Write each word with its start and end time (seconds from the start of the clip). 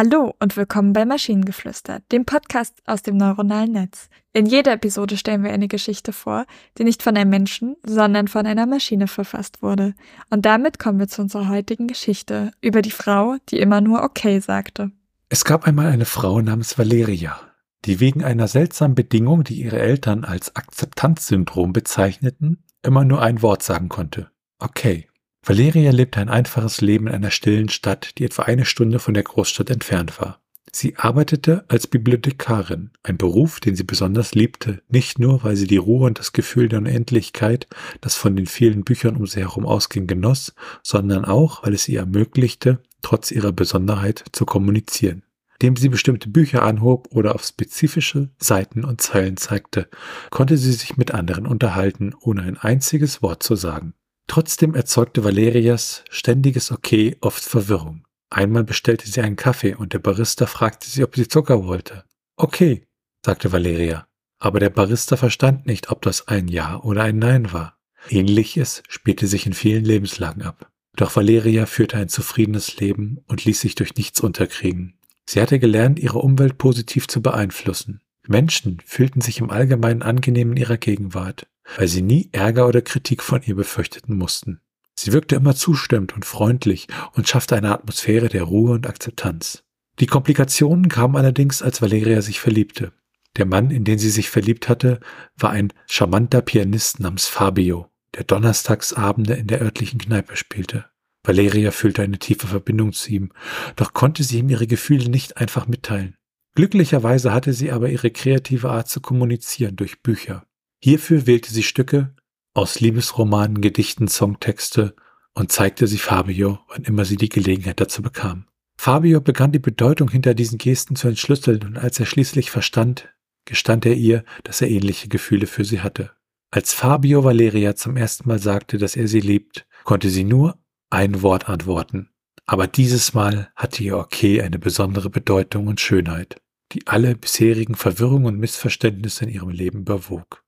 Hallo 0.00 0.32
und 0.38 0.56
willkommen 0.56 0.92
bei 0.92 1.04
Maschinengeflüster, 1.04 2.02
dem 2.12 2.24
Podcast 2.24 2.82
aus 2.86 3.02
dem 3.02 3.16
neuronalen 3.16 3.72
Netz. 3.72 4.08
In 4.32 4.46
jeder 4.46 4.74
Episode 4.74 5.16
stellen 5.16 5.42
wir 5.42 5.50
eine 5.50 5.66
Geschichte 5.66 6.12
vor, 6.12 6.46
die 6.78 6.84
nicht 6.84 7.02
von 7.02 7.16
einem 7.16 7.30
Menschen, 7.30 7.74
sondern 7.84 8.28
von 8.28 8.46
einer 8.46 8.66
Maschine 8.66 9.08
verfasst 9.08 9.60
wurde. 9.60 9.94
Und 10.30 10.46
damit 10.46 10.78
kommen 10.78 11.00
wir 11.00 11.08
zu 11.08 11.22
unserer 11.22 11.48
heutigen 11.48 11.88
Geschichte 11.88 12.52
über 12.60 12.80
die 12.80 12.92
Frau, 12.92 13.38
die 13.48 13.58
immer 13.58 13.80
nur 13.80 14.04
okay 14.04 14.38
sagte. 14.38 14.92
Es 15.30 15.44
gab 15.44 15.66
einmal 15.66 15.88
eine 15.88 16.04
Frau 16.04 16.40
namens 16.40 16.78
Valeria, 16.78 17.40
die 17.84 17.98
wegen 17.98 18.22
einer 18.22 18.46
seltsamen 18.46 18.94
Bedingung, 18.94 19.42
die 19.42 19.60
ihre 19.60 19.80
Eltern 19.80 20.22
als 20.24 20.54
Akzeptanzsyndrom 20.54 21.72
bezeichneten, 21.72 22.62
immer 22.84 23.04
nur 23.04 23.20
ein 23.20 23.42
Wort 23.42 23.64
sagen 23.64 23.88
konnte. 23.88 24.30
Okay. 24.60 25.07
Valeria 25.48 25.92
lebte 25.92 26.20
ein 26.20 26.28
einfaches 26.28 26.82
Leben 26.82 27.06
in 27.06 27.14
einer 27.14 27.30
stillen 27.30 27.70
Stadt, 27.70 28.18
die 28.18 28.24
etwa 28.24 28.42
eine 28.42 28.66
Stunde 28.66 28.98
von 28.98 29.14
der 29.14 29.22
Großstadt 29.22 29.70
entfernt 29.70 30.20
war. 30.20 30.42
Sie 30.72 30.96
arbeitete 30.96 31.64
als 31.68 31.86
Bibliothekarin, 31.86 32.90
ein 33.02 33.16
Beruf, 33.16 33.58
den 33.58 33.74
sie 33.74 33.84
besonders 33.84 34.34
liebte, 34.34 34.82
nicht 34.90 35.18
nur, 35.18 35.42
weil 35.44 35.56
sie 35.56 35.66
die 35.66 35.78
Ruhe 35.78 36.06
und 36.06 36.18
das 36.18 36.34
Gefühl 36.34 36.68
der 36.68 36.80
Unendlichkeit, 36.80 37.66
das 38.02 38.14
von 38.14 38.36
den 38.36 38.44
vielen 38.44 38.84
Büchern 38.84 39.16
um 39.16 39.26
sie 39.26 39.40
herum 39.40 39.64
ausging, 39.64 40.06
genoss, 40.06 40.54
sondern 40.82 41.24
auch, 41.24 41.62
weil 41.62 41.72
es 41.72 41.88
ihr 41.88 42.00
ermöglichte, 42.00 42.82
trotz 43.00 43.30
ihrer 43.30 43.52
Besonderheit 43.52 44.26
zu 44.32 44.44
kommunizieren. 44.44 45.22
Indem 45.54 45.76
sie 45.76 45.88
bestimmte 45.88 46.28
Bücher 46.28 46.62
anhob 46.62 47.08
oder 47.10 47.34
auf 47.34 47.42
spezifische 47.42 48.28
Seiten 48.36 48.84
und 48.84 49.00
Zeilen 49.00 49.38
zeigte, 49.38 49.88
konnte 50.28 50.58
sie 50.58 50.72
sich 50.72 50.98
mit 50.98 51.12
anderen 51.12 51.46
unterhalten, 51.46 52.12
ohne 52.20 52.42
ein 52.42 52.58
einziges 52.58 53.22
Wort 53.22 53.42
zu 53.42 53.56
sagen. 53.56 53.94
Trotzdem 54.28 54.74
erzeugte 54.74 55.24
Valerias 55.24 56.04
ständiges 56.10 56.70
Okay 56.70 57.16
oft 57.20 57.42
Verwirrung. 57.42 58.04
Einmal 58.30 58.62
bestellte 58.62 59.08
sie 59.08 59.22
einen 59.22 59.36
Kaffee 59.36 59.74
und 59.74 59.94
der 59.94 59.98
Barista 59.98 60.46
fragte 60.46 60.88
sie, 60.88 61.02
ob 61.02 61.16
sie 61.16 61.26
Zucker 61.26 61.64
wollte. 61.64 62.04
Okay, 62.36 62.86
sagte 63.24 63.52
Valeria. 63.52 64.06
Aber 64.38 64.60
der 64.60 64.70
Barista 64.70 65.16
verstand 65.16 65.66
nicht, 65.66 65.90
ob 65.90 66.02
das 66.02 66.28
ein 66.28 66.46
Ja 66.46 66.78
oder 66.80 67.02
ein 67.02 67.18
Nein 67.18 67.52
war. 67.52 67.78
Ähnliches 68.08 68.82
spielte 68.88 69.26
sich 69.26 69.46
in 69.46 69.54
vielen 69.54 69.84
Lebenslagen 69.84 70.42
ab. 70.42 70.70
Doch 70.94 71.16
Valeria 71.16 71.66
führte 71.66 71.96
ein 71.96 72.08
zufriedenes 72.08 72.76
Leben 72.78 73.18
und 73.26 73.44
ließ 73.44 73.60
sich 73.60 73.74
durch 73.74 73.94
nichts 73.96 74.20
unterkriegen. 74.20 74.98
Sie 75.28 75.40
hatte 75.40 75.58
gelernt, 75.58 75.98
ihre 75.98 76.18
Umwelt 76.18 76.58
positiv 76.58 77.08
zu 77.08 77.22
beeinflussen. 77.22 78.00
Menschen 78.28 78.78
fühlten 78.84 79.20
sich 79.20 79.40
im 79.40 79.50
Allgemeinen 79.50 80.02
angenehm 80.02 80.52
in 80.52 80.56
ihrer 80.56 80.76
Gegenwart 80.76 81.46
weil 81.76 81.88
sie 81.88 82.02
nie 82.02 82.28
Ärger 82.32 82.66
oder 82.66 82.82
Kritik 82.82 83.22
von 83.22 83.42
ihr 83.42 83.54
befürchteten 83.54 84.16
mussten. 84.16 84.60
Sie 84.94 85.12
wirkte 85.12 85.36
immer 85.36 85.54
zustimmend 85.54 86.14
und 86.14 86.24
freundlich 86.24 86.88
und 87.12 87.28
schaffte 87.28 87.56
eine 87.56 87.72
Atmosphäre 87.72 88.28
der 88.28 88.44
Ruhe 88.44 88.72
und 88.72 88.86
Akzeptanz. 88.86 89.62
Die 90.00 90.06
Komplikationen 90.06 90.88
kamen 90.88 91.16
allerdings, 91.16 91.62
als 91.62 91.82
Valeria 91.82 92.22
sich 92.22 92.40
verliebte. 92.40 92.92
Der 93.36 93.46
Mann, 93.46 93.70
in 93.70 93.84
den 93.84 93.98
sie 93.98 94.10
sich 94.10 94.30
verliebt 94.30 94.68
hatte, 94.68 95.00
war 95.36 95.50
ein 95.50 95.72
charmanter 95.86 96.40
Pianist 96.40 97.00
namens 97.00 97.26
Fabio, 97.26 97.88
der 98.14 98.24
Donnerstagsabende 98.24 99.34
in 99.34 99.46
der 99.46 99.60
örtlichen 99.60 100.00
Kneipe 100.00 100.36
spielte. 100.36 100.86
Valeria 101.22 101.70
fühlte 101.70 102.02
eine 102.02 102.18
tiefe 102.18 102.46
Verbindung 102.46 102.92
zu 102.92 103.10
ihm, 103.10 103.30
doch 103.76 103.92
konnte 103.92 104.24
sie 104.24 104.38
ihm 104.38 104.48
ihre 104.48 104.66
Gefühle 104.66 105.10
nicht 105.10 105.36
einfach 105.36 105.68
mitteilen. 105.68 106.16
Glücklicherweise 106.58 107.32
hatte 107.32 107.52
sie 107.52 107.70
aber 107.70 107.88
ihre 107.88 108.10
kreative 108.10 108.68
Art 108.70 108.88
zu 108.88 109.00
kommunizieren 109.00 109.76
durch 109.76 110.02
Bücher. 110.02 110.44
Hierfür 110.82 111.24
wählte 111.24 111.52
sie 111.52 111.62
Stücke 111.62 112.16
aus 112.52 112.80
Liebesromanen, 112.80 113.60
Gedichten, 113.60 114.08
Songtexte 114.08 114.96
und 115.34 115.52
zeigte 115.52 115.86
sie 115.86 115.98
Fabio, 115.98 116.58
wann 116.66 116.82
immer 116.82 117.04
sie 117.04 117.14
die 117.14 117.28
Gelegenheit 117.28 117.80
dazu 117.80 118.02
bekam. 118.02 118.46
Fabio 118.76 119.20
begann 119.20 119.52
die 119.52 119.60
Bedeutung 119.60 120.10
hinter 120.10 120.34
diesen 120.34 120.58
Gesten 120.58 120.96
zu 120.96 121.06
entschlüsseln 121.06 121.62
und 121.62 121.78
als 121.78 122.00
er 122.00 122.06
schließlich 122.06 122.50
verstand, 122.50 123.08
gestand 123.44 123.86
er 123.86 123.94
ihr, 123.94 124.24
dass 124.42 124.60
er 124.60 124.68
ähnliche 124.68 125.06
Gefühle 125.06 125.46
für 125.46 125.64
sie 125.64 125.80
hatte. 125.80 126.10
Als 126.50 126.72
Fabio 126.72 127.22
Valeria 127.22 127.76
zum 127.76 127.96
ersten 127.96 128.28
Mal 128.28 128.40
sagte, 128.40 128.78
dass 128.78 128.96
er 128.96 129.06
sie 129.06 129.20
liebt, 129.20 129.64
konnte 129.84 130.10
sie 130.10 130.24
nur 130.24 130.58
ein 130.90 131.22
Wort 131.22 131.48
antworten. 131.48 132.10
Aber 132.46 132.66
dieses 132.66 133.14
Mal 133.14 133.52
hatte 133.54 133.84
ihr 133.84 133.96
Okay 133.96 134.42
eine 134.42 134.58
besondere 134.58 135.08
Bedeutung 135.08 135.68
und 135.68 135.80
Schönheit, 135.80 136.40
die 136.72 136.86
alle 136.86 137.14
bisherigen 137.14 137.74
Verwirrungen 137.74 138.26
und 138.26 138.38
Missverständnisse 138.38 139.24
in 139.24 139.30
ihrem 139.30 139.50
Leben 139.50 139.80
überwog. 139.80 140.44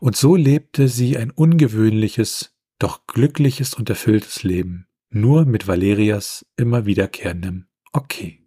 Und 0.00 0.16
so 0.16 0.36
lebte 0.36 0.88
sie 0.88 1.18
ein 1.18 1.30
ungewöhnliches, 1.30 2.54
doch 2.78 3.06
glückliches 3.06 3.74
und 3.74 3.90
erfülltes 3.90 4.42
Leben, 4.42 4.86
nur 5.10 5.44
mit 5.44 5.68
Valerias 5.68 6.46
immer 6.56 6.86
wiederkehrendem 6.86 7.66
Okay. 7.92 8.40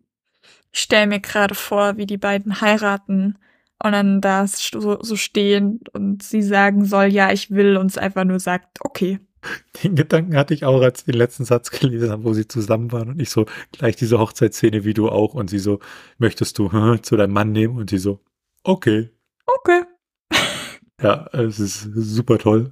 Ich 0.71 0.79
stelle 0.79 1.07
mir 1.07 1.19
gerade 1.19 1.53
vor, 1.55 1.97
wie 1.97 2.05
die 2.05 2.17
beiden 2.17 2.61
heiraten 2.61 3.37
und 3.83 3.91
dann 3.91 4.21
da 4.21 4.47
so, 4.47 5.01
so 5.01 5.15
stehen 5.15 5.81
und 5.91 6.23
sie 6.23 6.41
sagen 6.41 6.85
soll, 6.85 7.05
ja, 7.05 7.31
ich 7.31 7.51
will 7.51 7.77
und 7.77 7.91
es 7.91 7.97
einfach 7.97 8.23
nur 8.23 8.39
sagt, 8.39 8.79
okay. 8.81 9.19
Den 9.83 9.95
Gedanken 9.95 10.35
hatte 10.35 10.53
ich 10.53 10.65
auch, 10.65 10.81
als 10.81 10.99
ich 10.99 11.05
den 11.05 11.15
letzten 11.15 11.45
Satz 11.45 11.71
gelesen 11.71 12.09
habe, 12.11 12.23
wo 12.23 12.33
sie 12.33 12.47
zusammen 12.47 12.91
waren 12.91 13.09
und 13.09 13.21
ich 13.21 13.29
so 13.29 13.45
gleich 13.71 13.95
diese 13.95 14.19
Hochzeitsszene 14.19 14.83
wie 14.83 14.93
du 14.93 15.09
auch 15.09 15.33
und 15.33 15.49
sie 15.49 15.59
so, 15.59 15.79
möchtest 16.17 16.57
du 16.59 16.69
zu 17.01 17.17
deinem 17.17 17.33
Mann 17.33 17.51
nehmen 17.51 17.77
und 17.77 17.89
sie 17.89 17.97
so, 17.97 18.19
okay. 18.63 19.09
Okay. 19.45 19.83
Ja, 21.01 21.27
es 21.33 21.59
ist 21.59 21.89
super 21.93 22.37
toll. 22.37 22.71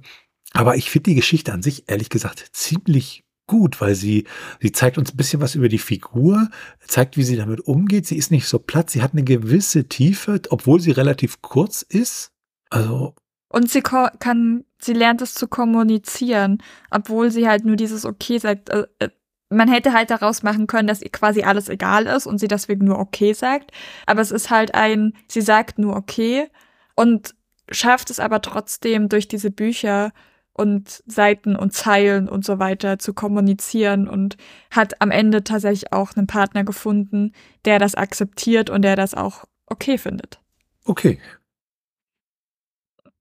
Aber 0.52 0.76
ich 0.76 0.90
finde 0.90 1.10
die 1.10 1.16
Geschichte 1.16 1.52
an 1.52 1.62
sich, 1.62 1.84
ehrlich 1.88 2.08
gesagt, 2.08 2.48
ziemlich 2.52 3.24
gut, 3.46 3.80
weil 3.80 3.94
sie, 3.94 4.24
sie 4.60 4.72
zeigt 4.72 4.98
uns 4.98 5.12
ein 5.12 5.16
bisschen 5.16 5.40
was 5.40 5.54
über 5.54 5.68
die 5.68 5.78
Figur, 5.78 6.48
zeigt, 6.86 7.16
wie 7.16 7.22
sie 7.22 7.36
damit 7.36 7.60
umgeht. 7.60 8.06
Sie 8.06 8.16
ist 8.16 8.30
nicht 8.30 8.46
so 8.46 8.58
platt, 8.58 8.90
sie 8.90 9.02
hat 9.02 9.12
eine 9.12 9.24
gewisse 9.24 9.88
Tiefe, 9.88 10.40
obwohl 10.50 10.80
sie 10.80 10.92
relativ 10.92 11.42
kurz 11.42 11.82
ist. 11.82 12.32
Also. 12.70 13.14
Und 13.52 13.70
sie 13.70 13.82
kann, 13.82 14.64
sie 14.80 14.94
lernt 14.94 15.20
es 15.20 15.34
zu 15.34 15.46
kommunizieren, 15.46 16.62
obwohl 16.90 17.30
sie 17.30 17.46
halt 17.46 17.64
nur 17.66 17.76
dieses 17.76 18.06
Okay 18.06 18.38
sagt. 18.38 18.70
Äh, 18.70 18.86
äh, 18.98 19.10
man 19.50 19.68
hätte 19.68 19.92
halt 19.92 20.10
daraus 20.10 20.42
machen 20.42 20.66
können, 20.66 20.88
dass 20.88 21.02
ihr 21.02 21.10
quasi 21.10 21.42
alles 21.42 21.68
egal 21.68 22.06
ist 22.06 22.26
und 22.26 22.38
sie 22.38 22.48
deswegen 22.48 22.86
nur 22.86 22.98
okay 22.98 23.34
sagt. 23.34 23.70
Aber 24.06 24.22
es 24.22 24.30
ist 24.30 24.48
halt 24.48 24.74
ein, 24.74 25.12
sie 25.28 25.42
sagt 25.42 25.78
nur 25.78 25.94
okay 25.94 26.48
und 26.96 27.34
schafft 27.70 28.08
es 28.08 28.18
aber 28.18 28.40
trotzdem 28.40 29.10
durch 29.10 29.28
diese 29.28 29.50
Bücher 29.50 30.12
und 30.54 31.02
Seiten 31.06 31.54
und 31.54 31.74
Zeilen 31.74 32.30
und 32.30 32.46
so 32.46 32.58
weiter 32.58 32.98
zu 32.98 33.12
kommunizieren 33.12 34.08
und 34.08 34.38
hat 34.70 35.02
am 35.02 35.10
Ende 35.10 35.44
tatsächlich 35.44 35.92
auch 35.92 36.16
einen 36.16 36.26
Partner 36.26 36.64
gefunden, 36.64 37.32
der 37.66 37.78
das 37.78 37.94
akzeptiert 37.94 38.70
und 38.70 38.80
der 38.80 38.96
das 38.96 39.12
auch 39.12 39.44
okay 39.66 39.98
findet. 39.98 40.40
Okay. 40.86 41.18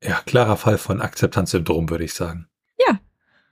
Ja, 0.03 0.21
klarer 0.25 0.57
Fall 0.57 0.77
von 0.77 1.01
Akzeptanzsyndrom, 1.01 1.89
würde 1.89 2.03
ich 2.03 2.13
sagen. 2.13 2.47
Ja. 2.79 2.99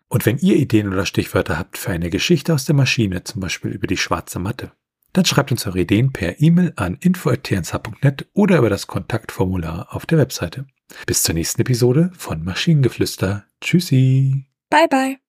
Und 0.08 0.26
wenn 0.26 0.40
ihr 0.40 0.56
Ideen 0.56 0.92
oder 0.92 1.06
Stichwörter 1.06 1.60
habt 1.60 1.78
für 1.78 1.92
eine 1.92 2.10
Geschichte 2.10 2.54
aus 2.54 2.66
der 2.66 2.76
Maschine, 2.76 3.24
zum 3.24 3.42
Beispiel 3.42 3.72
über 3.72 3.88
die 3.88 3.98
schwarze 3.98 4.40
Matte, 4.40 4.72
dann 5.14 5.26
schreibt 5.26 5.52
uns 5.52 5.66
eure 5.66 5.80
Ideen 5.80 6.12
per 6.12 6.40
E-Mail 6.42 6.74
an 6.76 6.98
info.tnsh.net 7.00 8.28
oder 8.34 8.58
über 8.58 8.70
das 8.70 8.88
Kontaktformular 8.88 9.88
auf 9.94 10.06
der 10.06 10.18
Webseite. 10.18 10.66
Bis 11.06 11.24
zur 11.24 11.36
nächsten 11.36 11.62
Episode 11.62 12.12
von 12.18 12.44
Maschinengeflüster. 12.44 13.46
Tschüssi. 13.62 14.46
Bye 14.70 14.88
bye. 14.90 15.29